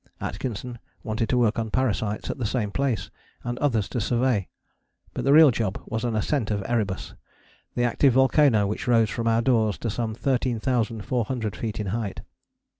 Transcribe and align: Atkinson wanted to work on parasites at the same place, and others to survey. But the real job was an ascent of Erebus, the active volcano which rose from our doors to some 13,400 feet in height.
Atkinson 0.19 0.79
wanted 1.03 1.29
to 1.29 1.37
work 1.37 1.59
on 1.59 1.69
parasites 1.69 2.31
at 2.31 2.39
the 2.39 2.45
same 2.47 2.71
place, 2.71 3.11
and 3.43 3.59
others 3.59 3.87
to 3.89 4.01
survey. 4.01 4.47
But 5.13 5.25
the 5.25 5.31
real 5.31 5.51
job 5.51 5.79
was 5.85 6.03
an 6.03 6.15
ascent 6.15 6.49
of 6.49 6.63
Erebus, 6.65 7.13
the 7.75 7.83
active 7.83 8.13
volcano 8.13 8.65
which 8.65 8.87
rose 8.87 9.11
from 9.11 9.27
our 9.27 9.43
doors 9.43 9.77
to 9.77 9.91
some 9.91 10.15
13,400 10.15 11.55
feet 11.55 11.79
in 11.79 11.85
height. 11.93 12.21